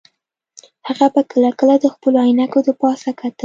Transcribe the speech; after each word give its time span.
هغه 0.87 1.07
به 1.13 1.21
کله 1.31 1.51
کله 1.59 1.75
د 1.79 1.85
خپلو 1.93 2.17
عینکې 2.25 2.59
د 2.65 2.69
پاسه 2.81 3.09
کتل 3.19 3.39